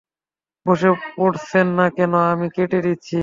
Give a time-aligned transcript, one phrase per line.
[0.65, 3.17] বসে পড়ছেন না কেনো, আমি কেটে দিচ্ছি।